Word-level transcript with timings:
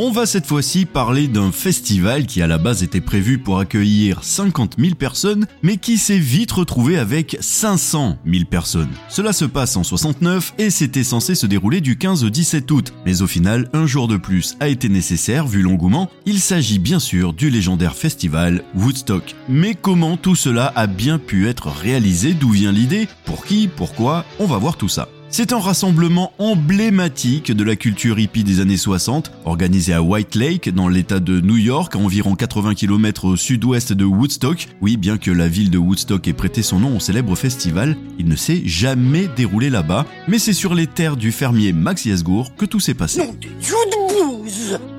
On 0.00 0.12
va 0.12 0.26
cette 0.26 0.46
fois-ci 0.46 0.84
parler 0.84 1.26
d'un 1.26 1.50
festival 1.50 2.24
qui 2.26 2.40
à 2.40 2.46
la 2.46 2.58
base 2.58 2.84
était 2.84 3.00
prévu 3.00 3.38
pour 3.38 3.58
accueillir 3.58 4.22
50 4.22 4.76
000 4.78 4.94
personnes, 4.94 5.48
mais 5.64 5.76
qui 5.76 5.98
s'est 5.98 6.20
vite 6.20 6.52
retrouvé 6.52 6.96
avec 6.96 7.36
500 7.40 8.16
000 8.24 8.44
personnes. 8.44 8.92
Cela 9.08 9.32
se 9.32 9.44
passe 9.44 9.76
en 9.76 9.82
69 9.82 10.54
et 10.56 10.70
c'était 10.70 11.02
censé 11.02 11.34
se 11.34 11.46
dérouler 11.46 11.80
du 11.80 11.98
15 11.98 12.22
au 12.22 12.30
17 12.30 12.70
août, 12.70 12.92
mais 13.04 13.22
au 13.22 13.26
final, 13.26 13.68
un 13.72 13.86
jour 13.86 14.06
de 14.06 14.16
plus 14.16 14.56
a 14.60 14.68
été 14.68 14.88
nécessaire 14.88 15.48
vu 15.48 15.62
l'engouement. 15.62 16.08
Il 16.26 16.38
s'agit 16.38 16.78
bien 16.78 17.00
sûr 17.00 17.32
du 17.32 17.50
légendaire 17.50 17.96
festival 17.96 18.62
Woodstock. 18.76 19.34
Mais 19.48 19.74
comment 19.74 20.16
tout 20.16 20.36
cela 20.36 20.72
a 20.76 20.86
bien 20.86 21.18
pu 21.18 21.48
être 21.48 21.66
réalisé? 21.66 22.34
D'où 22.34 22.50
vient 22.50 22.70
l'idée? 22.70 23.08
Pour 23.24 23.44
qui? 23.44 23.66
Pourquoi? 23.66 24.24
On 24.38 24.46
va 24.46 24.58
voir 24.58 24.76
tout 24.76 24.88
ça. 24.88 25.08
C'est 25.30 25.52
un 25.52 25.58
rassemblement 25.58 26.32
emblématique 26.38 27.52
de 27.52 27.62
la 27.62 27.76
culture 27.76 28.18
hippie 28.18 28.44
des 28.44 28.60
années 28.60 28.78
60, 28.78 29.30
organisé 29.44 29.92
à 29.92 30.02
White 30.02 30.34
Lake, 30.34 30.74
dans 30.74 30.88
l'état 30.88 31.20
de 31.20 31.40
New 31.40 31.58
York, 31.58 31.94
à 31.94 31.98
environ 31.98 32.34
80 32.34 32.74
km 32.74 33.26
au 33.26 33.36
sud-ouest 33.36 33.92
de 33.92 34.04
Woodstock. 34.06 34.68
Oui, 34.80 34.96
bien 34.96 35.18
que 35.18 35.30
la 35.30 35.46
ville 35.46 35.70
de 35.70 35.76
Woodstock 35.76 36.26
ait 36.26 36.32
prêté 36.32 36.62
son 36.62 36.80
nom 36.80 36.96
au 36.96 37.00
célèbre 37.00 37.36
festival, 37.36 37.96
il 38.18 38.26
ne 38.26 38.36
s'est 38.36 38.62
jamais 38.64 39.28
déroulé 39.36 39.68
là-bas, 39.68 40.06
mais 40.28 40.38
c'est 40.38 40.54
sur 40.54 40.74
les 40.74 40.86
terres 40.86 41.16
du 41.16 41.30
fermier 41.30 41.74
Max 41.74 42.06
Yasgour 42.06 42.56
que 42.56 42.64
tout 42.64 42.80
s'est 42.80 42.94
passé. 42.94 43.20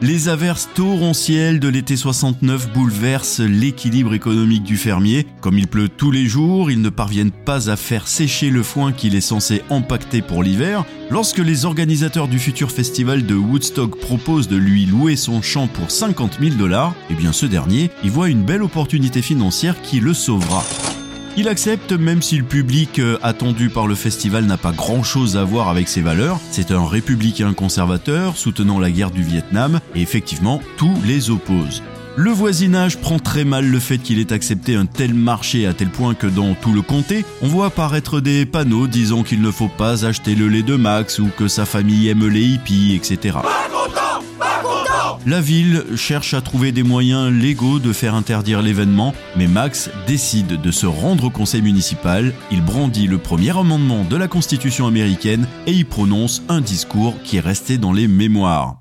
Les 0.02 0.30
averses 0.30 0.70
torrentielles 0.74 1.60
de 1.60 1.68
l'été 1.68 1.96
69 1.96 2.74
bouleversent 2.74 3.42
l'équilibre 3.42 4.14
économique 4.14 4.64
du 4.64 4.78
fermier. 4.78 5.28
Comme 5.42 5.58
il 5.58 5.68
pleut 5.68 5.90
tous 5.90 6.12
les 6.12 6.26
jours, 6.26 6.72
ils 6.72 6.82
ne 6.82 6.90
parviennent 6.90 7.32
pas 7.32 7.70
à 7.70 7.76
faire 7.76 8.08
sécher 8.08 8.50
le 8.50 8.64
foin 8.64 8.92
qu'il 8.92 9.16
est 9.16 9.22
censé 9.22 9.62
empacter 9.70 10.22
pour 10.22 10.44
l'hiver. 10.44 10.86
Lorsque 11.10 11.40
les 11.40 11.66
organisateurs 11.66 12.28
du 12.28 12.40
futur 12.40 12.72
festival 12.72 13.26
de 13.26 13.36
Woodstock 13.36 14.00
proposent 14.00 14.48
de 14.48 14.58
lui 14.58 14.86
louer 14.86 15.16
son 15.16 15.42
champ 15.42 15.68
pour 15.68 15.92
50 15.92 16.38
000 16.40 16.56
dollars, 16.56 16.94
eh 17.10 17.16
bien 17.16 17.32
ce 17.32 17.46
dernier 17.46 17.90
y 18.04 18.10
voit 18.10 18.30
une 18.30 18.44
belle 18.44 18.64
opportunité 18.64 19.22
financière 19.22 19.82
qui 19.82 20.00
le 20.00 20.14
sauvera. 20.14 20.64
Il 21.40 21.48
accepte 21.48 21.94
même 21.94 22.22
si 22.22 22.36
le 22.36 22.44
public 22.44 23.00
euh, 23.00 23.18
attendu 23.24 23.70
par 23.70 23.88
le 23.88 23.96
festival 23.96 24.44
n'a 24.44 24.58
pas 24.58 24.74
grand 24.74 25.04
chose 25.04 25.38
à 25.38 25.46
voir 25.46 25.70
avec 25.70 25.88
ses 25.88 26.02
valeurs. 26.02 26.38
C'est 26.52 26.72
un 26.72 26.86
républicain 26.86 27.54
conservateur 27.54 28.36
soutenant 28.36 28.78
la 28.78 28.92
guerre 28.92 29.10
du 29.10 29.24
Vietnam 29.24 29.80
et 29.96 30.02
effectivement 30.02 30.60
tout 30.76 30.94
les 31.06 31.30
oppose. 31.30 31.82
Le 32.18 32.32
voisinage 32.32 32.98
prend 32.98 33.20
très 33.20 33.46
mal 33.46 33.66
le 33.66 33.80
fait 33.80 34.00
qu'il 34.00 34.20
ait 34.20 34.34
accepté 34.34 34.76
un 34.76 34.86
tel 34.86 35.14
marché 35.14 35.66
à 35.66 35.74
tel 35.74 35.88
point 35.88 36.14
que 36.14 36.28
dans 36.28 36.56
tout 36.56 36.74
le 36.74 36.82
comté, 36.82 37.24
on 37.42 37.48
voit 37.48 37.68
apparaître 37.68 38.20
des 38.20 38.46
panneaux 38.46 38.88
disant 38.88 39.24
qu'il 39.24 39.42
ne 39.42 39.50
faut 39.50 39.70
pas 39.70 40.06
acheter 40.06 40.36
le 40.36 40.50
lait 40.50 40.62
de 40.62 40.76
Max 40.76 41.20
ou 41.20 41.30
que 41.38 41.48
sa 41.48 41.66
famille 41.66 42.10
aime 42.10 42.28
les 42.28 42.44
hippies, 42.44 42.96
etc. 42.96 43.38
La 45.26 45.42
ville 45.42 45.84
cherche 45.98 46.34
à 46.34 46.40
trouver 46.40 46.72
des 46.72 46.84
moyens 46.84 47.30
légaux 47.30 47.80
de 47.80 47.92
faire 47.92 48.16
interdire 48.16 48.62
l'événement, 48.62 49.14
mais 49.36 49.48
Max 49.48 49.90
décide 50.08 50.62
de 50.62 50.72
se 50.72 50.86
rendre 50.86 51.26
au 51.26 51.30
conseil 51.30 51.62
municipal, 51.62 52.34
il 52.52 52.64
brandit 52.64 53.06
le 53.06 53.18
premier 53.18 53.58
amendement 53.58 54.06
de 54.06 54.16
la 54.16 54.30
Constitution 54.30 54.88
américaine 54.88 55.46
et 55.68 55.74
y 55.74 55.84
prononce 55.84 56.42
un 56.48 56.62
discours 56.62 57.16
qui 57.24 57.36
est 57.36 57.42
resté 57.42 57.78
dans 57.78 57.92
les 57.92 58.08
mémoires. 58.08 58.80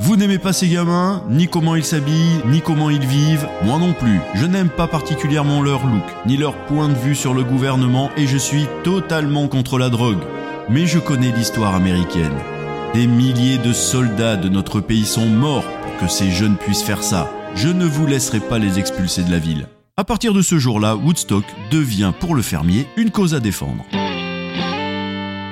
Vous 0.00 0.16
n'aimez 0.16 0.38
pas 0.38 0.52
ces 0.52 0.68
gamins, 0.68 1.22
ni 1.30 1.46
comment 1.46 1.76
ils 1.76 1.84
s'habillent, 1.84 2.42
ni 2.46 2.60
comment 2.60 2.90
ils 2.90 3.06
vivent, 3.06 3.48
moi 3.62 3.78
non 3.78 3.92
plus. 3.92 4.18
Je 4.34 4.44
n'aime 4.44 4.68
pas 4.68 4.88
particulièrement 4.88 5.62
leur 5.62 5.86
look, 5.86 6.04
ni 6.26 6.36
leur 6.36 6.56
point 6.66 6.88
de 6.88 6.94
vue 6.94 7.14
sur 7.14 7.32
le 7.32 7.44
gouvernement 7.44 8.10
et 8.16 8.26
je 8.26 8.36
suis 8.36 8.66
totalement 8.82 9.46
contre 9.46 9.78
la 9.78 9.88
drogue. 9.88 10.22
Mais 10.68 10.86
je 10.86 10.98
connais 10.98 11.30
l'histoire 11.30 11.76
américaine. 11.76 12.36
Des 12.92 13.06
milliers 13.06 13.58
de 13.58 13.72
soldats 13.72 14.36
de 14.36 14.48
notre 14.48 14.80
pays 14.80 15.06
sont 15.06 15.26
morts 15.26 15.64
que 15.96 16.08
ces 16.08 16.30
jeunes 16.30 16.56
puissent 16.56 16.82
faire 16.82 17.02
ça. 17.02 17.30
Je 17.54 17.68
ne 17.68 17.86
vous 17.86 18.06
laisserai 18.06 18.40
pas 18.40 18.58
les 18.58 18.78
expulser 18.78 19.22
de 19.22 19.30
la 19.30 19.38
ville. 19.38 19.66
À 19.96 20.04
partir 20.04 20.34
de 20.34 20.42
ce 20.42 20.58
jour-là, 20.58 20.94
Woodstock 20.96 21.44
devient 21.70 22.12
pour 22.20 22.34
le 22.34 22.42
fermier 22.42 22.86
une 22.96 23.10
cause 23.10 23.34
à 23.34 23.40
défendre. 23.40 23.84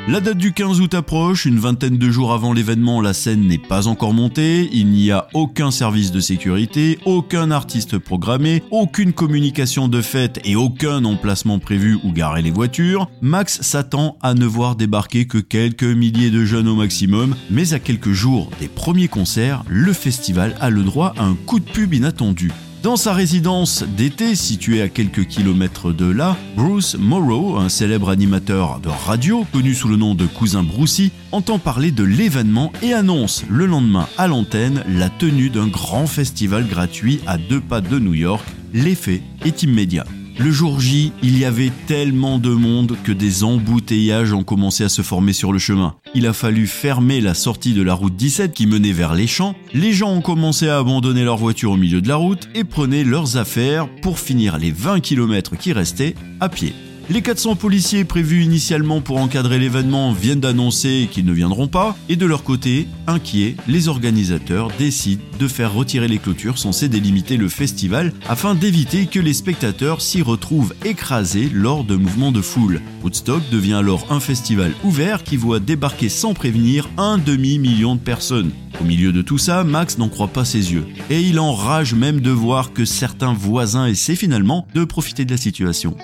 La 0.07 0.21
date 0.21 0.37
du 0.37 0.53
15 0.53 0.83
août 0.83 0.93
approche, 0.93 1.47
une 1.47 1.59
vingtaine 1.59 1.97
de 1.97 2.11
jours 2.11 2.35
avant 2.35 2.53
l'événement, 2.53 3.01
la 3.01 3.15
scène 3.15 3.47
n'est 3.47 3.57
pas 3.57 3.89
encore 3.89 4.13
montée, 4.13 4.69
il 4.71 4.89
n'y 4.89 5.11
a 5.11 5.29
aucun 5.33 5.71
service 5.71 6.13
de 6.13 6.21
sécurité, 6.21 6.99
aucun 7.07 7.51
artiste 7.51 7.97
programmé, 7.97 8.63
aucune 8.71 9.15
communication 9.15 9.89
de 9.89 10.03
fête 10.03 10.41
et 10.45 10.57
aucun 10.57 11.07
emplacement 11.07 11.59
prévu 11.59 11.99
où 12.05 12.13
garer 12.13 12.43
les 12.43 12.51
voitures. 12.51 13.09
Max 13.23 13.63
s'attend 13.63 14.19
à 14.21 14.35
ne 14.35 14.45
voir 14.45 14.77
débarquer 14.77 15.27
que 15.27 15.39
quelques 15.39 15.85
milliers 15.85 16.31
de 16.31 16.45
jeunes 16.45 16.69
au 16.69 16.75
maximum, 16.75 17.35
mais 17.51 17.73
à 17.73 17.79
quelques 17.79 18.13
jours 18.13 18.51
des 18.61 18.69
premiers 18.69 19.09
concerts, 19.09 19.65
le 19.69 19.95
festival 19.95 20.55
a 20.61 20.69
le 20.69 20.83
droit 20.83 21.15
à 21.17 21.25
un 21.25 21.35
coup 21.35 21.61
de 21.61 21.65
pub 21.65 21.95
inattendu. 21.95 22.53
Dans 22.85 22.97
sa 22.97 23.15
résidence 23.15 23.83
d'été 23.83 24.35
située 24.35 24.83
à 24.83 24.91
quelques 24.91 25.25
kilomètres 25.25 25.91
de 25.91 26.05
là, 26.05 26.37
Bruce 26.55 26.97
Morrow, 26.99 27.57
un 27.57 27.71
célèbre 27.71 28.11
animateur 28.11 28.79
de 28.79 28.91
radio 28.91 29.47
connu 29.55 29.73
sous 29.73 29.89
le 29.89 29.97
nom 29.97 30.15
de 30.15 30.27
Cousin 30.27 30.63
Brucey, 30.63 31.11
entend 31.33 31.59
parler 31.59 31.93
de 31.93 32.05
l'événement 32.05 32.75
et 32.83 32.93
annonce 32.93 33.43
le 33.49 33.65
lendemain 33.65 34.07
à 34.19 34.27
l'antenne 34.27 34.85
la 34.87 35.09
tenue 35.09 35.49
d'un 35.49 35.69
grand 35.69 36.07
festival 36.07 36.69
gratuit 36.69 37.21
à 37.27 37.39
deux 37.39 37.63
pas 37.63 37.81
de 37.81 37.99
New 37.99 38.13
York. 38.13 38.45
L'effet 38.75 39.23
est 39.47 39.63
immédiat. 39.63 40.05
Le 40.37 40.51
jour 40.51 40.81
J, 40.81 41.13
il 41.23 41.39
y 41.39 41.45
avait 41.45 41.71
tellement 41.87 42.39
de 42.39 42.51
monde 42.51 42.97
que 43.05 43.13
des 43.13 43.45
embouteillages 43.45 44.33
ont 44.33 44.43
commencé 44.43 44.83
à 44.83 44.89
se 44.89 45.03
former 45.03 45.33
sur 45.33 45.53
le 45.53 45.61
chemin. 45.61 45.95
Il 46.13 46.27
a 46.27 46.33
fallu 46.33 46.67
fermer 46.67 47.21
la 47.21 47.35
sortie 47.35 47.73
de 47.73 47.83
la 47.83 47.95
route 47.95 48.17
17 48.17 48.53
qui 48.53 48.67
menait 48.67 48.93
vers 48.93 49.15
les 49.15 49.29
champs. 49.29 49.55
Les 49.75 49.93
gens 49.93 50.13
ont 50.13 50.23
commencé 50.23 50.69
à 50.69 50.79
abandonner 50.79 51.23
leur 51.23 51.37
voiture 51.37 51.71
au 51.71 51.77
milieu 51.77 52.01
de 52.01 52.09
la 52.09 52.17
route 52.17 52.49
et 52.57 52.65
prenaient 52.65 53.05
leurs 53.05 53.37
affaires 53.37 53.89
pour 54.03 54.19
finir 54.19 54.59
les 54.59 54.73
20 54.73 54.99
km 55.01 55.57
qui 55.57 55.73
restaient 55.73 56.17
à 56.41 56.49
pied. 56.49 56.75
Les 57.11 57.21
400 57.21 57.57
policiers 57.57 58.05
prévus 58.07 58.43
initialement 58.43 59.03
pour 59.03 59.19
encadrer 59.19 59.59
l'événement 59.59 60.15
viennent 60.15 60.41
d'annoncer 60.41 61.07
qu'ils 61.13 61.27
ne 61.27 61.35
viendront 61.35 61.69
pas, 61.69 61.95
et 62.09 62.17
de 62.17 62.25
leur 62.25 62.43
côté, 62.45 62.89
inquiets, 63.07 63.57
les 63.69 63.89
organisateurs 63.89 64.71
décident 64.79 65.23
de 65.39 65.47
faire 65.47 65.75
retirer 65.75 66.09
les 66.09 66.17
clôtures 66.17 66.57
censées 66.57 66.89
délimiter 66.89 67.37
le 67.37 67.51
festival 67.51 68.15
afin 68.27 68.55
d'éviter 68.55 69.05
que 69.05 69.21
les 69.21 69.35
spectateurs 69.35 70.01
s'y 70.01 70.23
retrouvent 70.23 70.75
écrasés 70.83 71.51
lors 71.53 71.85
de 71.85 71.95
mouvements 71.95 72.33
de 72.33 72.41
foule. 72.41 72.81
Woodstock 73.03 73.43
devient 73.51 73.75
alors 73.75 74.07
un 74.09 74.21
festival 74.21 74.73
ouvert 74.83 75.25
qui 75.25 75.37
voit 75.37 75.61
débarquer 75.61 76.09
sans 76.09 76.33
prévenir 76.33 76.89
un 76.97 77.19
demi-million 77.19 77.97
de 77.97 78.01
personnes. 78.01 78.53
Au 78.81 78.85
milieu 78.85 79.13
de 79.13 79.21
tout 79.21 79.39
ça, 79.39 79.63
Max 79.63 79.99
n'en 79.99 80.09
croit 80.09 80.29
pas 80.29 80.47
ses 80.47 80.73
yeux. 80.73 80.87
Et 81.11 81.21
il 81.21 81.39
enrage 81.39 81.93
même 81.93 82.21
de 82.21 82.31
voir 82.31 82.73
que 82.73 82.87
certains 82.87 83.35
voisins 83.35 83.87
essaient 83.87 84.17
finalement 84.17 84.67
de 84.75 84.85
profiter 84.85 85.27
de 85.27 85.31
la 85.33 85.37
situation. 85.37 85.97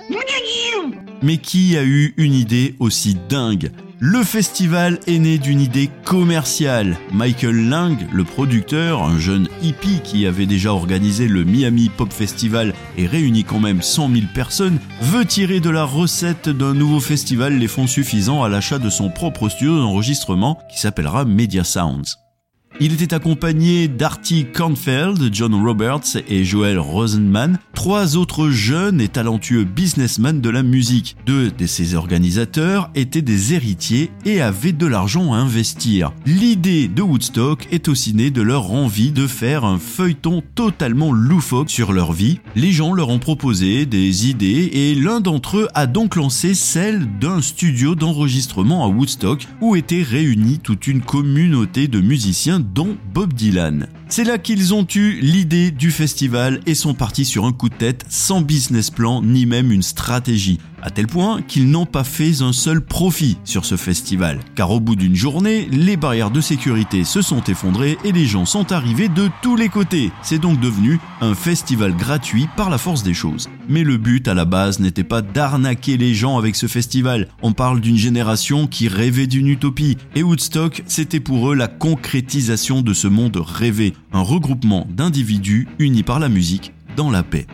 Mais 1.23 1.39
qui 1.39 1.77
a 1.77 1.85
eu 1.85 2.15
une 2.17 2.35
idée 2.35 2.75
aussi 2.79 3.17
dingue 3.29 3.71
le 4.03 4.25
festival 4.25 4.99
est 5.07 5.19
né 5.19 5.37
d'une 5.37 5.61
idée 5.61 5.91
commerciale. 6.07 6.97
Michael 7.13 7.69
Lang, 7.69 7.99
le 8.11 8.25
producteur, 8.25 9.03
un 9.03 9.19
jeune 9.19 9.47
hippie 9.61 10.01
qui 10.03 10.27
avait 10.27 10.47
déjà 10.47 10.73
organisé 10.73 11.29
le 11.29 11.45
Miami 11.45 11.91
Pop 11.95 12.11
Festival 12.11 12.73
et 12.97 13.07
réuni 13.07 13.45
quand 13.45 13.61
même 13.61 13.83
100 13.83 14.09
000 14.09 14.27
personnes, 14.35 14.79
veut 15.03 15.27
tirer 15.27 15.61
de 15.61 15.69
la 15.69 15.85
recette 15.85 16.49
d'un 16.49 16.73
nouveau 16.73 17.01
festival 17.01 17.59
les 17.59 17.69
fonds 17.69 17.87
suffisants 17.87 18.43
à 18.43 18.49
l'achat 18.49 18.79
de 18.79 18.89
son 18.89 19.11
propre 19.11 19.51
studio 19.51 19.79
d'enregistrement 19.79 20.59
qui 20.71 20.81
s'appellera 20.81 21.27
Media 21.27 21.63
Sounds. 21.63 22.30
Il 22.79 22.95
était 22.95 23.15
accompagné 23.15 23.89
d'Artie 23.89 24.47
Kornfeld, 24.47 25.35
John 25.35 25.55
Roberts 25.55 26.17
et 26.29 26.45
Joel 26.45 26.79
Rosenman, 26.79 27.59
trois 27.75 28.17
autres 28.17 28.49
jeunes 28.49 29.01
et 29.01 29.09
talentueux 29.09 29.65
businessmen 29.65 30.41
de 30.41 30.49
la 30.49 30.63
musique. 30.63 31.17
Deux 31.27 31.51
de 31.51 31.67
ces 31.67 31.95
organisateurs 31.95 32.91
étaient 32.95 33.23
des 33.23 33.55
héritiers 33.55 34.11
et 34.25 34.41
avaient 34.41 34.73
de 34.73 34.87
l'argent 34.87 35.33
à 35.33 35.39
investir. 35.39 36.13
L'idée 36.25 36.87
de 36.89 37.03
Woodstock 37.03 37.67
est 37.73 37.89
aussi 37.89 38.15
née 38.15 38.31
de 38.31 38.41
leur 38.41 38.71
envie 38.73 39.11
de 39.11 39.27
faire 39.27 39.65
un 39.65 39.79
feuilleton 39.79 40.43
totalement 40.55 41.13
loufoque 41.13 41.71
sur 41.71 41.93
leur 41.93 42.13
vie. 42.13 42.41
Les 42.55 42.71
gens 42.71 42.95
leur 42.95 43.09
ont 43.09 43.19
proposé 43.19 43.85
des 43.85 44.31
idées 44.31 44.71
et 44.73 44.95
l'un 44.95 45.21
d'entre 45.21 45.59
eux 45.59 45.69
a 45.75 45.87
donc 45.87 46.17
lancé 46.17 46.55
celle 46.55 47.09
d'un 47.19 47.43
studio 47.43 47.95
d'enregistrement 47.95 48.85
à 48.85 48.89
Woodstock 48.89 49.47
où 49.61 49.75
était 49.75 50.03
réunie 50.03 50.61
toute 50.61 50.87
une 50.87 51.03
communauté 51.03 51.89
de 51.89 52.01
musiciens 52.01 52.60
dont 52.61 52.97
Bob 53.13 53.33
Dylan. 53.33 53.89
C'est 54.09 54.25
là 54.25 54.39
qu'ils 54.39 54.75
ont 54.75 54.87
eu 54.95 55.21
l'idée 55.21 55.71
du 55.71 55.91
festival 55.91 56.61
et 56.67 56.75
sont 56.75 56.95
partis 56.95 57.25
sur 57.25 57.45
un 57.45 57.53
coup 57.53 57.69
de 57.69 57.75
tête 57.75 58.05
sans 58.09 58.41
business 58.41 58.91
plan 58.91 59.23
ni 59.23 59.47
même 59.47 59.73
une 59.73 59.83
stratégie 59.83 60.59
à 60.83 60.91
tel 60.91 61.07
point 61.07 61.43
qu'ils 61.43 61.71
n'ont 61.71 61.87
pas 61.87 62.05
fait 62.05 62.43
un 62.43 62.53
seul 62.53 62.81
profit 62.81 63.39
sur 63.45 63.65
ce 63.65 63.77
festival. 63.77 64.41
Car 64.55 64.71
au 64.71 64.81
bout 64.81 64.97
d'une 64.97 65.15
journée, 65.15 65.69
les 65.71 65.97
barrières 65.97 66.31
de 66.31 66.41
sécurité 66.41 67.05
se 67.05 67.23
sont 67.23 67.43
effondrées 67.45 67.99
et 68.05 68.13
les 68.13 68.27
gens 68.27 68.45
sont 68.45 68.73
arrivés 68.73 69.09
de 69.09 69.29
tous 69.43 69.57
les 69.57 69.69
côtés. 69.69 70.13
C'est 70.23 70.39
donc 70.39 70.61
devenu 70.61 71.01
un 71.21 71.35
festival 71.35 71.95
gratuit 71.95 72.49
par 72.57 72.71
la 72.71 72.79
force 72.79 73.03
des 73.03 73.15
choses. 73.15 73.49
Mais 73.69 73.85
le 73.85 73.97
but 73.97 74.27
à 74.29 74.35
la 74.35 74.45
base 74.45 74.81
n'était 74.81 75.05
pas 75.05 75.23
d'arnaquer 75.23 75.97
les 75.97 76.15
gens 76.15 76.39
avec 76.39 76.57
ce 76.57 76.67
festival. 76.67 77.29
On 77.43 77.53
parle 77.53 77.81
d'une 77.81 77.97
génération 77.97 78.67
qui 78.67 78.89
rêvait 78.89 79.27
d'une 79.27 79.49
utopie. 79.49 79.97
Et 80.15 80.23
Woodstock, 80.23 80.83
c'était 80.87 81.21
pour 81.21 81.51
eux 81.51 81.55
la 81.55 81.69
concrétisation 81.69 82.83
de 82.83 82.93
ce 82.93 83.09
monde 83.09 83.37
rêvé. 83.37 83.95
Un 84.13 84.23
regroupement 84.23 84.87
d'individus 84.91 85.69
unis 85.79 86.03
par 86.03 86.19
la 86.19 86.29
musique 86.29 86.73
dans 86.97 87.11
la 87.11 87.23
paix. 87.23 87.47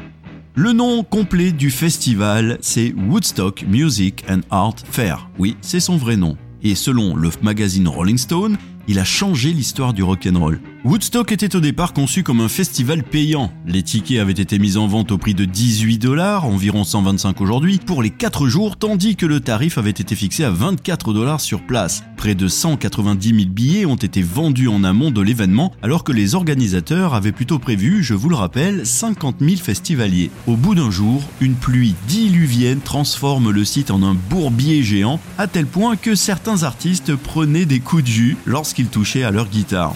Le 0.58 0.72
nom 0.72 1.04
complet 1.04 1.52
du 1.52 1.70
festival, 1.70 2.56
c'est 2.62 2.94
Woodstock 2.94 3.62
Music 3.68 4.24
and 4.26 4.40
Art 4.48 4.76
Fair. 4.90 5.28
Oui, 5.38 5.54
c'est 5.60 5.80
son 5.80 5.98
vrai 5.98 6.16
nom. 6.16 6.38
Et 6.62 6.74
selon 6.74 7.14
le 7.14 7.28
magazine 7.42 7.86
Rolling 7.86 8.16
Stone, 8.16 8.56
il 8.88 8.98
a 8.98 9.04
changé 9.04 9.52
l'histoire 9.52 9.92
du 9.92 10.02
rock'n'roll. 10.02 10.60
Woodstock 10.84 11.32
était 11.32 11.56
au 11.56 11.60
départ 11.60 11.92
conçu 11.92 12.22
comme 12.22 12.40
un 12.40 12.48
festival 12.48 13.02
payant. 13.02 13.50
Les 13.66 13.82
tickets 13.82 14.20
avaient 14.20 14.32
été 14.32 14.60
mis 14.60 14.76
en 14.76 14.86
vente 14.86 15.10
au 15.10 15.18
prix 15.18 15.34
de 15.34 15.44
18 15.44 15.98
dollars, 15.98 16.44
environ 16.44 16.84
125 16.84 17.40
aujourd'hui, 17.40 17.80
pour 17.84 18.04
les 18.04 18.10
4 18.10 18.46
jours, 18.46 18.76
tandis 18.76 19.16
que 19.16 19.26
le 19.26 19.40
tarif 19.40 19.78
avait 19.78 19.90
été 19.90 20.14
fixé 20.14 20.44
à 20.44 20.50
24 20.50 21.12
dollars 21.12 21.40
sur 21.40 21.66
place. 21.66 22.04
Près 22.16 22.36
de 22.36 22.46
190 22.46 23.28
000 23.34 23.50
billets 23.50 23.84
ont 23.84 23.96
été 23.96 24.22
vendus 24.22 24.68
en 24.68 24.84
amont 24.84 25.10
de 25.10 25.20
l'événement, 25.20 25.72
alors 25.82 26.04
que 26.04 26.12
les 26.12 26.36
organisateurs 26.36 27.14
avaient 27.14 27.32
plutôt 27.32 27.58
prévu, 27.58 28.04
je 28.04 28.14
vous 28.14 28.28
le 28.28 28.36
rappelle, 28.36 28.86
50 28.86 29.38
000 29.40 29.56
festivaliers. 29.56 30.30
Au 30.46 30.54
bout 30.54 30.76
d'un 30.76 30.92
jour, 30.92 31.20
une 31.40 31.54
pluie 31.54 31.94
diluvienne 32.06 32.78
transforme 32.78 33.50
le 33.50 33.64
site 33.64 33.90
en 33.90 34.04
un 34.04 34.14
bourbier 34.14 34.84
géant, 34.84 35.18
à 35.36 35.48
tel 35.48 35.66
point 35.66 35.96
que 35.96 36.14
certains 36.14 36.62
artistes 36.62 37.16
prenaient 37.16 37.66
des 37.66 37.80
coups 37.80 38.04
de 38.04 38.08
jus 38.08 38.36
touchaient 38.84 39.25
à 39.25 39.31
leur 39.31 39.49
guitare. 39.49 39.94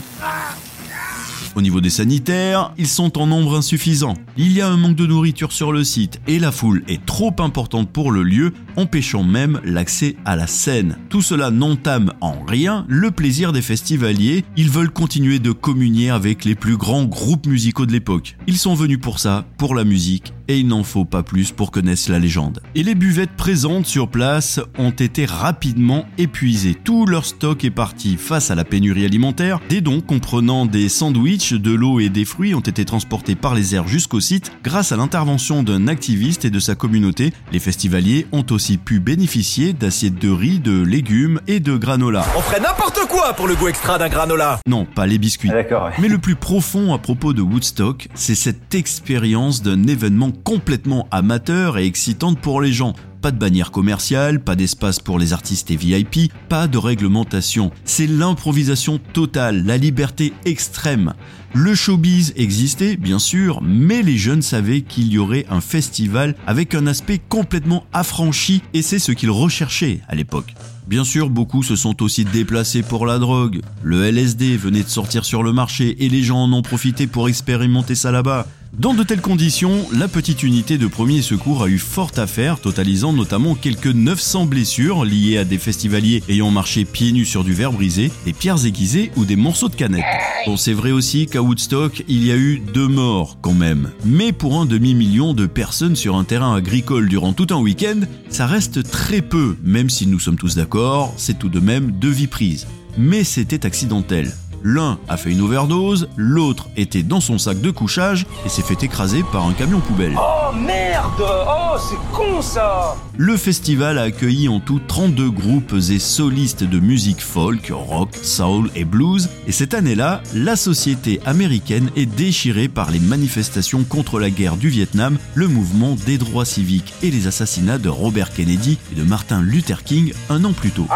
Au 1.56 1.62
niveau 1.62 1.81
des 1.81 1.91
sanitaires, 1.91 2.73
ils 2.79 2.87
sont 2.87 3.19
en 3.19 3.27
nombre 3.27 3.56
insuffisant. 3.56 4.15
Il 4.37 4.53
y 4.53 4.61
a 4.61 4.69
un 4.69 4.77
manque 4.77 4.94
de 4.94 5.06
nourriture 5.06 5.53
sur 5.53 5.73
le 5.73 5.82
site 5.82 6.21
et 6.29 6.38
la 6.38 6.53
foule 6.53 6.85
est 6.88 7.05
trop 7.05 7.35
importante 7.41 7.91
pour 7.91 8.12
le 8.12 8.23
lieu, 8.23 8.55
empêchant 8.81 9.23
même 9.23 9.61
l'accès 9.65 10.17
à 10.25 10.37
la 10.37 10.47
scène. 10.47 10.97
Tout 11.09 11.23
cela 11.23 11.50
n'entame 11.50 12.12
en 12.21 12.43
rien 12.44 12.87
le 12.88 13.11
plaisir 13.11 13.53
des 13.53 13.62
festivaliers. 13.62 14.44
Ils 14.56 14.71
veulent 14.71 14.91
continuer 14.91 15.38
de 15.38 15.53
communier 15.53 16.11
avec 16.11 16.44
les 16.44 16.55
plus 16.55 16.77
grands 16.77 17.05
groupes 17.05 17.47
musicaux 17.47 17.87
de 17.87 17.93
l'époque. 17.93 18.37
Ils 18.47 18.59
sont 18.59 18.75
venus 18.75 19.00
pour 19.00 19.19
ça, 19.19 19.44
pour 19.59 19.75
la 19.75 19.85
musique, 19.85 20.32
et 20.49 20.59
il 20.59 20.67
n'en 20.67 20.82
faut 20.82 21.05
pas 21.05 21.23
plus 21.23 21.53
pour 21.53 21.71
connaître 21.71 22.11
la 22.11 22.19
légende. 22.19 22.61
Et 22.75 22.82
les 22.82 22.94
buvettes 22.94 23.37
présentes 23.37 23.87
sur 23.87 24.09
place 24.09 24.61
ont 24.79 24.91
été 24.91 25.25
rapidement 25.25 26.06
épuisées. 26.19 26.75
Tout 26.75 27.06
leur 27.06 27.25
stock 27.25 27.65
est 27.65 27.71
parti 27.71 28.17
face 28.17 28.50
à 28.50 28.55
la 28.55 28.65
pénurie 28.65 29.05
alimentaire. 29.05 29.61
Des 29.69 29.81
dons 29.81 30.00
comprenant 30.00 30.67
des 30.67 30.88
sandwichs, 30.88 31.53
de 31.53 31.73
l'eau 31.73 32.00
et 32.00 32.09
des 32.09 32.25
fruits 32.25 32.55
ont 32.55 32.61
été 32.61 32.85
transportés 32.85 33.35
par 33.35 33.55
les 33.55 33.75
airs 33.75 33.88
jusqu'au 33.88 34.21
site 34.21 34.53
grâce 34.65 34.93
à 34.93 34.97
l'intervention 34.97 35.62
d'un 35.62 35.88
activiste 35.88 36.44
et 36.44 36.50
de 36.50 36.61
sa 36.61 36.75
communauté. 36.75 37.32
Les 37.53 37.61
festivaliers 37.61 38.27
ont 38.32 38.47
aussi 38.50 38.69
pu 38.76 39.00
bénéficier 39.00 39.72
d'assiettes 39.72 40.19
de 40.19 40.31
riz, 40.31 40.58
de 40.61 40.82
légumes 40.82 41.40
et 41.46 41.61
de 41.61 41.76
granola. 41.76 42.25
On 42.37 42.40
ferait 42.40 42.61
n'importe 42.61 43.00
quoi 43.08 43.32
pour 43.34 43.49
le 43.49 43.55
goût 43.55 43.69
extra 43.69 43.99
d'un 43.99 44.08
granola. 44.08 44.61
Non, 44.67 44.84
pas 44.84 45.06
les 45.06 45.19
biscuits. 45.19 45.50
Mais 45.99 46.08
le 46.08 46.19
plus 46.19 46.37
profond 46.37 46.94
à 46.94 46.99
propos 46.99 47.32
de 47.32 47.43
Woodstock, 47.43 48.08
c'est 48.14 48.34
cette 48.34 48.75
expérience 48.75 49.62
d'un 49.62 49.87
événement 49.87 50.31
complètement 50.31 51.06
amateur 51.11 51.78
et 51.78 51.87
excitante 51.87 52.38
pour 52.40 52.61
les 52.61 52.72
gens. 52.72 52.94
Pas 53.22 53.32
de 53.32 53.38
bannière 53.38 53.70
commerciale, 53.70 54.40
pas 54.40 54.56
d'espace 54.56 54.99
pour 54.99 55.19
les 55.19 55.34
artistes 55.34 55.70
et 55.70 55.76
VIP, 55.76 56.32
pas 56.49 56.67
de 56.67 56.78
réglementation. 56.78 57.70
C'est 57.84 58.06
l'improvisation 58.06 58.99
totale, 59.12 59.64
la 59.67 59.76
liberté 59.76 60.32
extrême. 60.46 61.12
Le 61.52 61.75
showbiz 61.75 62.32
existait, 62.37 62.96
bien 62.96 63.19
sûr, 63.19 63.61
mais 63.62 64.00
les 64.02 64.17
jeunes 64.17 64.40
savaient 64.40 64.81
qu'il 64.81 65.12
y 65.12 65.19
aurait 65.19 65.44
un 65.50 65.61
festival 65.61 66.34
avec 66.46 66.75
un 66.75 66.87
aspect 66.87 67.20
complètement 67.28 67.84
affranchi 67.93 68.62
et 68.72 68.81
c'est 68.81 68.99
ce 68.99 69.12
qu'ils 69.12 69.31
recherchaient 69.31 70.00
à 70.08 70.14
l'époque. 70.14 70.55
Bien 70.87 71.05
sûr, 71.05 71.28
beaucoup 71.28 71.62
se 71.62 71.76
sont 71.76 72.02
aussi 72.02 72.25
déplacés 72.25 72.82
pour 72.82 73.05
la 73.05 73.19
drogue. 73.19 73.61
Le 73.82 74.05
LSD 74.05 74.56
venait 74.56 74.82
de 74.82 74.88
sortir 74.88 75.25
sur 75.25 75.43
le 75.43 75.52
marché 75.52 76.05
et 76.05 76.08
les 76.08 76.22
gens 76.22 76.44
en 76.44 76.52
ont 76.52 76.62
profité 76.62 77.06
pour 77.06 77.28
expérimenter 77.28 77.94
ça 77.94 78.12
là-bas. 78.12 78.46
Dans 78.78 78.94
de 78.94 79.02
telles 79.02 79.20
conditions, 79.20 79.84
la 79.93 80.06
petite 80.06 80.44
unité 80.44 80.78
de 80.78 80.87
premier 80.87 81.22
secours 81.22 81.64
a 81.64 81.69
eu 81.69 81.76
fort 81.76 82.12
à 82.17 82.28
faire, 82.28 82.61
totalisant 82.61 83.12
notamment 83.12 83.56
quelques 83.56 83.88
900 83.88 84.46
blessures 84.46 85.05
liées 85.05 85.38
à 85.38 85.44
des 85.44 85.58
festivaliers 85.58 86.22
ayant 86.28 86.52
marché 86.52 86.84
pieds 86.84 87.11
nus 87.11 87.25
sur 87.25 87.43
du 87.43 87.52
verre 87.52 87.72
brisé, 87.72 88.12
des 88.25 88.32
pierres 88.32 88.64
aiguisées 88.64 89.11
ou 89.17 89.25
des 89.25 89.34
morceaux 89.34 89.69
de 89.69 89.75
canettes. 89.75 90.05
Bon, 90.46 90.56
c'est 90.56 90.72
vrai 90.72 90.93
aussi 90.93 91.26
qu'à 91.26 91.43
Woodstock, 91.43 92.05
il 92.06 92.25
y 92.25 92.31
a 92.31 92.37
eu 92.37 92.61
deux 92.61 92.87
morts 92.87 93.38
quand 93.43 93.55
même. 93.55 93.90
Mais 94.05 94.31
pour 94.31 94.61
un 94.61 94.67
demi-million 94.67 95.34
de 95.34 95.46
personnes 95.46 95.96
sur 95.96 96.14
un 96.14 96.25
terrain 96.25 96.55
agricole 96.55 97.08
durant 97.08 97.32
tout 97.32 97.49
un 97.50 97.58
week-end, 97.58 98.00
ça 98.28 98.46
reste 98.46 98.88
très 98.88 99.20
peu, 99.20 99.56
même 99.64 99.90
si 99.90 100.06
nous 100.06 100.20
sommes 100.20 100.38
tous 100.38 100.55
d'accord, 100.55 101.12
c'est 101.17 101.38
tout 101.40 101.49
de 101.49 101.61
même 101.61 101.90
deux 101.90 102.11
vies 102.11 102.28
prises. 102.28 102.69
Mais 102.96 103.25
c'était 103.25 103.67
accidentel. 103.67 104.32
L'un 104.62 104.98
a 105.08 105.16
fait 105.16 105.30
une 105.30 105.40
overdose, 105.40 106.08
l'autre 106.16 106.68
était 106.76 107.02
dans 107.02 107.20
son 107.20 107.38
sac 107.38 107.60
de 107.60 107.70
couchage 107.70 108.26
et 108.44 108.48
s'est 108.48 108.62
fait 108.62 108.82
écraser 108.82 109.24
par 109.32 109.46
un 109.46 109.52
camion 109.52 109.80
poubelle. 109.80 110.16
Oh 110.50 110.56
merde. 110.56 111.23
Oh 111.23 111.76
c'est 111.79 112.17
con 112.17 112.43
ça. 112.43 112.97
Le 113.17 113.37
festival 113.37 113.99
a 113.99 114.02
accueilli 114.02 114.49
en 114.49 114.58
tout 114.58 114.81
32 114.81 115.31
groupes 115.31 115.75
et 115.75 115.99
solistes 115.99 116.64
de 116.64 116.81
musique 116.81 117.20
folk, 117.20 117.70
rock, 117.70 118.08
soul 118.23 118.70
et 118.75 118.85
blues. 118.85 119.29
Et 119.47 119.52
cette 119.52 119.75
année-là, 119.75 120.23
la 120.35 120.56
société 120.56 121.20
américaine 121.25 121.91
est 121.94 122.06
déchirée 122.06 122.69
par 122.69 122.91
les 122.91 122.99
manifestations 122.99 123.85
contre 123.85 124.19
la 124.19 124.31
guerre 124.31 124.56
du 124.56 124.69
Vietnam, 124.70 125.19
le 125.35 125.47
mouvement 125.47 125.97
des 126.06 126.19
droits 126.19 126.44
civiques 126.44 126.94
et 127.03 127.11
les 127.11 127.26
assassinats 127.26 127.79
de 127.79 127.88
Robert 127.88 128.32
Kennedy 128.32 128.79
et 128.93 128.96
de 128.96 129.03
Martin 129.03 129.43
Luther 129.43 129.85
King 129.85 130.12
un 130.31 130.44
an 130.44 130.53
plus 130.53 130.70
tôt. 130.70 130.87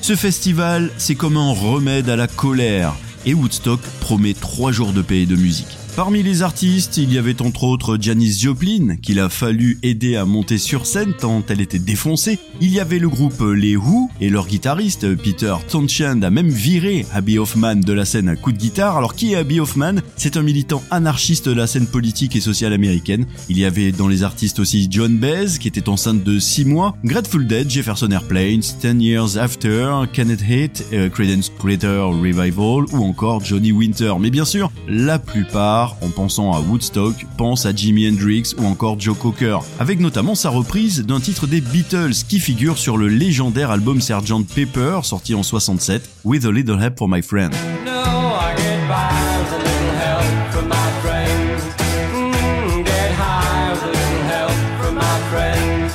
Ce 0.00 0.16
festival, 0.16 0.90
c'est 0.98 1.14
comme 1.14 1.36
un 1.36 1.52
remède 1.52 2.08
à 2.08 2.16
la 2.16 2.26
colère. 2.26 2.94
Et 3.26 3.34
Woodstock 3.34 3.80
promet 4.00 4.34
trois 4.34 4.72
jours 4.72 4.92
de 4.92 5.02
paix 5.02 5.22
et 5.22 5.26
de 5.26 5.36
musique. 5.36 5.79
Parmi 5.96 6.22
les 6.22 6.42
artistes, 6.42 6.96
il 6.96 7.12
y 7.12 7.18
avait 7.18 7.42
entre 7.42 7.64
autres 7.64 7.98
Janis 8.00 8.38
Joplin, 8.40 8.96
qu'il 8.96 9.18
a 9.18 9.28
fallu 9.28 9.78
aider 9.82 10.16
à 10.16 10.24
monter 10.24 10.56
sur 10.56 10.86
scène 10.86 11.14
tant 11.18 11.42
elle 11.48 11.60
était 11.60 11.78
défoncée. 11.78 12.38
Il 12.60 12.72
y 12.72 12.80
avait 12.80 12.98
le 12.98 13.08
groupe 13.08 13.42
Les 13.54 13.76
Who 13.76 14.08
et 14.20 14.30
leur 14.30 14.46
guitariste 14.46 15.16
Peter 15.16 15.54
Townshend 15.68 16.22
a 16.22 16.30
même 16.30 16.48
viré 16.48 17.04
Abby 17.12 17.38
Hoffman 17.38 17.76
de 17.76 17.92
la 17.92 18.04
scène 18.04 18.28
à 18.28 18.36
coup 18.36 18.52
de 18.52 18.58
guitare. 18.58 18.96
Alors 18.96 19.14
qui 19.14 19.32
est 19.32 19.36
Abby 19.36 19.58
Hoffman? 19.60 19.96
C'est 20.16 20.36
un 20.36 20.42
militant 20.42 20.82
anarchiste 20.90 21.48
de 21.48 21.54
la 21.54 21.66
scène 21.66 21.86
politique 21.86 22.36
et 22.36 22.40
sociale 22.40 22.72
américaine. 22.72 23.26
Il 23.48 23.58
y 23.58 23.64
avait 23.64 23.92
dans 23.92 24.08
les 24.08 24.22
artistes 24.22 24.60
aussi 24.60 24.86
John 24.90 25.16
Baez 25.18 25.58
qui 25.58 25.68
était 25.68 25.88
enceinte 25.88 26.22
de 26.22 26.38
6 26.38 26.66
mois, 26.66 26.96
Grateful 27.04 27.46
Dead, 27.46 27.68
Jefferson 27.68 28.10
Airplanes, 28.10 28.62
10 28.80 29.02
Years 29.02 29.38
After, 29.38 30.02
Kenneth 30.12 30.42
Haight, 30.48 30.84
uh, 30.92 31.10
Creedence 31.10 31.50
Clearwater 31.58 32.06
Revival 32.08 32.84
ou 32.92 33.04
encore 33.04 33.44
Johnny 33.44 33.72
Winter. 33.72 34.14
Mais 34.20 34.30
bien 34.30 34.44
sûr, 34.44 34.70
la 34.88 35.18
plupart 35.18 35.79
en 36.00 36.10
pensant 36.10 36.52
à 36.52 36.60
Woodstock, 36.60 37.14
pense 37.36 37.66
à 37.66 37.74
Jimi 37.74 38.08
Hendrix 38.08 38.54
ou 38.58 38.66
encore 38.66 38.98
Joe 38.98 39.16
Cocker, 39.16 39.58
avec 39.78 40.00
notamment 40.00 40.34
sa 40.34 40.50
reprise 40.50 41.04
d'un 41.04 41.20
titre 41.20 41.46
des 41.46 41.60
Beatles 41.60 42.14
qui 42.28 42.38
figure 42.38 42.78
sur 42.78 42.96
le 42.96 43.08
légendaire 43.08 43.70
album 43.70 44.00
Sgt 44.00 44.46
Pepper 44.54 45.00
sorti 45.02 45.34
en 45.34 45.42
67, 45.42 46.08
With 46.24 46.44
a 46.44 46.50
Little 46.50 46.82
Help 46.82 46.98
for 46.98 47.08
My 47.08 47.22
Friend. 47.22 47.54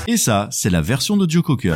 Et 0.08 0.18
ça, 0.18 0.48
c'est 0.52 0.70
la 0.70 0.82
version 0.82 1.18
de 1.18 1.30
Joe 1.30 1.44
Cocker. 1.44 1.76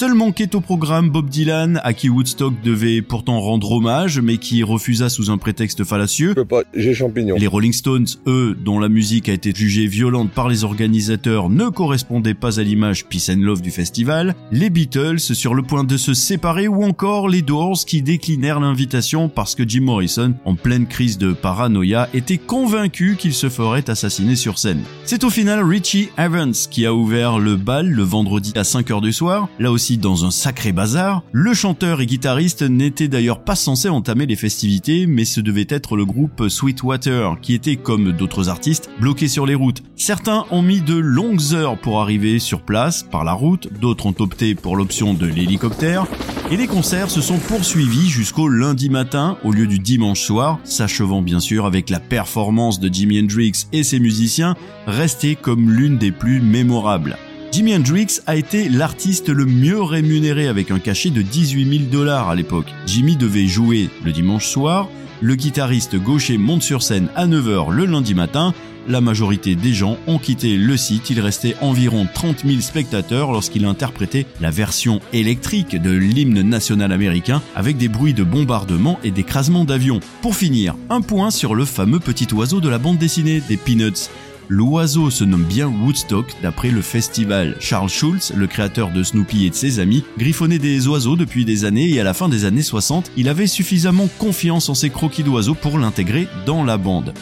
Seul 0.00 0.14
manquait 0.14 0.56
au 0.56 0.62
programme 0.62 1.10
Bob 1.10 1.28
Dylan, 1.28 1.78
à 1.84 1.92
qui 1.92 2.08
Woodstock 2.08 2.54
devait 2.64 3.02
pourtant 3.02 3.38
rendre 3.38 3.70
hommage, 3.70 4.18
mais 4.18 4.38
qui 4.38 4.62
refusa 4.62 5.10
sous 5.10 5.30
un 5.30 5.36
prétexte 5.36 5.84
fallacieux. 5.84 6.30
Je 6.30 6.34
peux 6.36 6.46
pas, 6.46 6.62
j'ai 6.74 6.94
champignons. 6.94 7.36
Les 7.36 7.46
Rolling 7.46 7.74
Stones, 7.74 8.06
eux, 8.26 8.56
dont 8.58 8.78
la 8.80 8.88
musique 8.88 9.28
a 9.28 9.34
été 9.34 9.52
jugée 9.54 9.86
violente 9.86 10.30
par 10.30 10.48
les 10.48 10.64
organisateurs, 10.64 11.50
ne 11.50 11.68
correspondaient 11.68 12.32
pas 12.32 12.58
à 12.58 12.62
l'image 12.62 13.04
Peace 13.08 13.30
and 13.30 13.42
Love 13.42 13.60
du 13.60 13.70
festival. 13.70 14.34
Les 14.52 14.70
Beatles, 14.70 15.20
sur 15.20 15.52
le 15.52 15.62
point 15.62 15.84
de 15.84 15.98
se 15.98 16.14
séparer, 16.14 16.66
ou 16.66 16.82
encore 16.82 17.28
les 17.28 17.42
Doors, 17.42 17.84
qui 17.86 18.00
déclinèrent 18.00 18.60
l'invitation 18.60 19.28
parce 19.28 19.54
que 19.54 19.68
Jim 19.68 19.82
Morrison, 19.82 20.32
en 20.46 20.54
pleine 20.54 20.86
crise 20.86 21.18
de 21.18 21.34
paranoïa, 21.34 22.08
était 22.14 22.38
convaincu 22.38 23.16
qu'il 23.18 23.34
se 23.34 23.50
ferait 23.50 23.90
assassiner 23.90 24.34
sur 24.34 24.58
scène. 24.58 24.80
C'est 25.04 25.24
au 25.24 25.30
final 25.30 25.62
Richie 25.62 26.08
Evans 26.16 26.54
qui 26.70 26.86
a 26.86 26.94
ouvert 26.94 27.38
le 27.38 27.56
bal 27.56 27.86
le 27.86 28.02
vendredi 28.02 28.54
à 28.56 28.62
5h 28.62 29.02
du 29.02 29.12
soir, 29.12 29.50
là 29.58 29.70
dans 29.98 30.24
un 30.24 30.30
sacré 30.30 30.72
bazar. 30.72 31.22
Le 31.32 31.54
chanteur 31.54 32.00
et 32.00 32.06
guitariste 32.06 32.62
n'était 32.62 33.08
d'ailleurs 33.08 33.42
pas 33.42 33.54
censé 33.54 33.88
entamer 33.88 34.26
les 34.26 34.36
festivités, 34.36 35.06
mais 35.06 35.24
ce 35.24 35.40
devait 35.40 35.66
être 35.68 35.96
le 35.96 36.04
groupe 36.04 36.48
Sweetwater, 36.48 37.38
qui 37.40 37.54
était, 37.54 37.76
comme 37.76 38.12
d'autres 38.12 38.48
artistes, 38.48 38.90
bloqué 39.00 39.28
sur 39.28 39.46
les 39.46 39.54
routes. 39.54 39.82
Certains 39.96 40.44
ont 40.50 40.62
mis 40.62 40.80
de 40.80 40.96
longues 40.96 41.54
heures 41.54 41.78
pour 41.78 42.00
arriver 42.00 42.38
sur 42.38 42.62
place 42.62 43.02
par 43.02 43.24
la 43.24 43.32
route, 43.32 43.68
d'autres 43.80 44.06
ont 44.06 44.14
opté 44.18 44.54
pour 44.54 44.76
l'option 44.76 45.14
de 45.14 45.26
l'hélicoptère, 45.26 46.06
et 46.50 46.56
les 46.56 46.66
concerts 46.66 47.10
se 47.10 47.20
sont 47.20 47.38
poursuivis 47.38 48.08
jusqu'au 48.08 48.48
lundi 48.48 48.90
matin 48.90 49.38
au 49.44 49.52
lieu 49.52 49.66
du 49.66 49.78
dimanche 49.78 50.20
soir, 50.20 50.58
s'achevant 50.64 51.22
bien 51.22 51.40
sûr 51.40 51.66
avec 51.66 51.90
la 51.90 52.00
performance 52.00 52.80
de 52.80 52.92
Jimi 52.92 53.20
Hendrix 53.20 53.66
et 53.72 53.84
ses 53.84 54.00
musiciens, 54.00 54.56
restée 54.86 55.36
comme 55.36 55.70
l'une 55.70 55.98
des 55.98 56.12
plus 56.12 56.40
mémorables. 56.40 57.16
Jimi 57.52 57.74
Hendrix 57.74 58.20
a 58.28 58.36
été 58.36 58.68
l'artiste 58.68 59.28
le 59.28 59.44
mieux 59.44 59.82
rémunéré 59.82 60.46
avec 60.46 60.70
un 60.70 60.78
cachet 60.78 61.10
de 61.10 61.20
18 61.20 61.78
000 61.78 61.90
dollars 61.90 62.28
à 62.28 62.36
l'époque. 62.36 62.68
Jimmy 62.86 63.16
devait 63.16 63.48
jouer 63.48 63.90
le 64.04 64.12
dimanche 64.12 64.46
soir, 64.46 64.88
le 65.20 65.34
guitariste 65.34 65.96
gaucher 65.96 66.38
monte 66.38 66.62
sur 66.62 66.82
scène 66.82 67.08
à 67.16 67.26
9h 67.26 67.72
le 67.72 67.86
lundi 67.86 68.14
matin, 68.14 68.54
la 68.88 69.00
majorité 69.00 69.56
des 69.56 69.72
gens 69.72 69.98
ont 70.06 70.18
quitté 70.18 70.56
le 70.56 70.76
site, 70.76 71.10
il 71.10 71.20
restait 71.20 71.56
environ 71.60 72.06
30 72.12 72.46
000 72.46 72.60
spectateurs 72.60 73.32
lorsqu'il 73.32 73.64
interprétait 73.64 74.26
la 74.40 74.50
version 74.50 75.00
électrique 75.12 75.80
de 75.80 75.90
l'hymne 75.90 76.42
national 76.42 76.92
américain 76.92 77.42
avec 77.56 77.76
des 77.76 77.88
bruits 77.88 78.14
de 78.14 78.24
bombardement 78.24 79.00
et 79.02 79.10
d'écrasement 79.10 79.64
d'avions. 79.64 80.00
Pour 80.22 80.36
finir, 80.36 80.76
un 80.88 81.00
point 81.00 81.30
sur 81.30 81.56
le 81.56 81.64
fameux 81.64 82.00
petit 82.00 82.32
oiseau 82.32 82.60
de 82.60 82.68
la 82.68 82.78
bande 82.78 82.98
dessinée 82.98 83.42
des 83.48 83.56
Peanuts. 83.56 84.08
L'oiseau 84.52 85.10
se 85.10 85.22
nomme 85.22 85.44
bien 85.44 85.68
Woodstock 85.68 86.34
d'après 86.42 86.70
le 86.70 86.82
festival. 86.82 87.54
Charles 87.60 87.88
Schulz, 87.88 88.32
le 88.34 88.48
créateur 88.48 88.90
de 88.90 89.04
Snoopy 89.04 89.46
et 89.46 89.50
de 89.50 89.54
ses 89.54 89.78
amis, 89.78 90.02
griffonnait 90.18 90.58
des 90.58 90.88
oiseaux 90.88 91.14
depuis 91.14 91.44
des 91.44 91.64
années 91.64 91.88
et 91.88 92.00
à 92.00 92.02
la 92.02 92.14
fin 92.14 92.28
des 92.28 92.44
années 92.44 92.64
60, 92.64 93.12
il 93.16 93.28
avait 93.28 93.46
suffisamment 93.46 94.08
confiance 94.18 94.68
en 94.68 94.74
ses 94.74 94.90
croquis 94.90 95.22
d'oiseaux 95.22 95.54
pour 95.54 95.78
l'intégrer 95.78 96.26
dans 96.46 96.64
la 96.64 96.78
bande. 96.78 97.14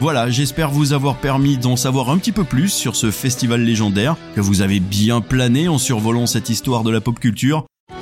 Voilà, 0.00 0.30
j'espère 0.30 0.70
vous 0.70 0.94
avoir 0.94 1.16
permis 1.16 1.58
d'en 1.58 1.76
savoir 1.76 2.08
un 2.08 2.16
petit 2.16 2.32
peu 2.32 2.44
plus 2.44 2.70
sur 2.70 2.96
ce 2.96 3.10
festival 3.10 3.60
légendaire, 3.60 4.16
que 4.34 4.40
vous 4.40 4.62
avez 4.62 4.80
bien 4.80 5.20
plané 5.20 5.68
en 5.68 5.76
survolant 5.76 6.24
cette 6.24 6.48
histoire 6.48 6.82
de 6.82 6.90
la 6.90 7.02
pop 7.02 7.20
culture. 7.20 7.66